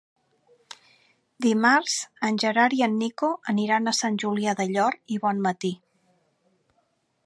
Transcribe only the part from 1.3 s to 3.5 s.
Dimarts en Gerard i en Nico